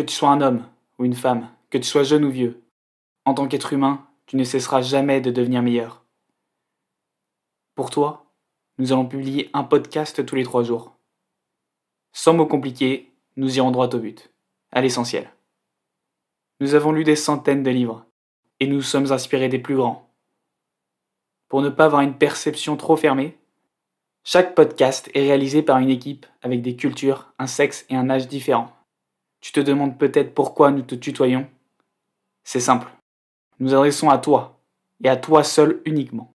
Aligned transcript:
Que 0.00 0.06
tu 0.06 0.14
sois 0.14 0.30
un 0.30 0.40
homme 0.40 0.66
ou 0.98 1.04
une 1.04 1.14
femme, 1.14 1.50
que 1.68 1.76
tu 1.76 1.84
sois 1.84 2.04
jeune 2.04 2.24
ou 2.24 2.30
vieux, 2.30 2.62
en 3.26 3.34
tant 3.34 3.46
qu'être 3.46 3.74
humain, 3.74 4.08
tu 4.24 4.36
ne 4.36 4.44
cesseras 4.44 4.80
jamais 4.80 5.20
de 5.20 5.30
devenir 5.30 5.60
meilleur. 5.60 6.06
Pour 7.74 7.90
toi, 7.90 8.24
nous 8.78 8.94
allons 8.94 9.04
publier 9.04 9.50
un 9.52 9.62
podcast 9.62 10.24
tous 10.24 10.36
les 10.36 10.42
trois 10.42 10.62
jours. 10.62 10.96
Sans 12.14 12.32
mots 12.32 12.46
compliqués, 12.46 13.12
nous 13.36 13.58
irons 13.58 13.72
droit 13.72 13.94
au 13.94 13.98
but, 13.98 14.30
à 14.72 14.80
l'essentiel. 14.80 15.30
Nous 16.60 16.74
avons 16.74 16.92
lu 16.92 17.04
des 17.04 17.14
centaines 17.14 17.62
de 17.62 17.70
livres, 17.70 18.06
et 18.58 18.66
nous 18.66 18.80
sommes 18.80 19.12
inspirés 19.12 19.50
des 19.50 19.58
plus 19.58 19.76
grands. 19.76 20.08
Pour 21.48 21.60
ne 21.60 21.68
pas 21.68 21.84
avoir 21.84 22.00
une 22.00 22.16
perception 22.16 22.78
trop 22.78 22.96
fermée, 22.96 23.36
chaque 24.24 24.54
podcast 24.54 25.10
est 25.12 25.20
réalisé 25.20 25.60
par 25.60 25.76
une 25.76 25.90
équipe 25.90 26.24
avec 26.40 26.62
des 26.62 26.74
cultures, 26.74 27.34
un 27.38 27.46
sexe 27.46 27.84
et 27.90 27.96
un 27.96 28.08
âge 28.08 28.28
différents. 28.28 28.79
Tu 29.40 29.52
te 29.52 29.60
demandes 29.60 29.98
peut-être 29.98 30.34
pourquoi 30.34 30.70
nous 30.70 30.82
te 30.82 30.94
tutoyons 30.94 31.48
C'est 32.44 32.60
simple. 32.60 32.88
Nous 33.58 33.74
adressons 33.74 34.10
à 34.10 34.18
toi, 34.18 34.60
et 35.02 35.08
à 35.08 35.16
toi 35.16 35.42
seul 35.42 35.80
uniquement. 35.86 36.28